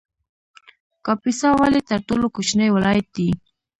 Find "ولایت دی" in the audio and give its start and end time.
2.75-3.29